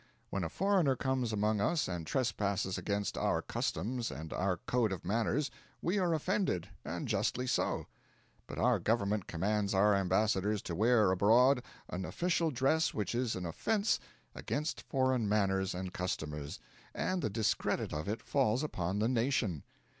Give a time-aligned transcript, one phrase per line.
[0.31, 5.05] When a foreigner comes among us and trespasses against our customs and our code of
[5.05, 7.85] manners, we are offended, and justly so;
[8.47, 13.45] but our Government commands our ambassadors to wear abroad an official dress which is an
[13.45, 13.99] offence
[14.33, 16.57] against foreign manners and customs;
[16.95, 19.61] and the discredit of it falls upon the nation.